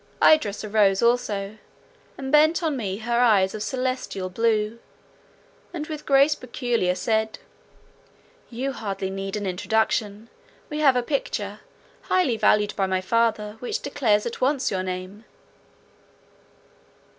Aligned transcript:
Idris 0.27 0.63
arose 0.63 1.03
also, 1.03 1.59
and 2.17 2.31
bent 2.31 2.63
on 2.63 2.75
me 2.75 2.97
her 2.97 3.19
eyes 3.19 3.53
of 3.53 3.61
celestial 3.61 4.31
blue, 4.31 4.79
and 5.75 5.85
with 5.85 6.07
grace 6.07 6.33
peculiar 6.33 6.95
said—"You 6.95 8.71
hardly 8.71 9.11
need 9.11 9.35
an 9.35 9.45
introduction; 9.45 10.27
we 10.71 10.79
have 10.79 10.95
a 10.95 11.03
picture, 11.03 11.59
highly 12.05 12.35
valued 12.35 12.75
by 12.75 12.87
my 12.87 12.99
father, 13.01 13.57
which 13.59 13.83
declares 13.83 14.25
at 14.25 14.41
once 14.41 14.71
your 14.71 14.81
name. 14.81 15.23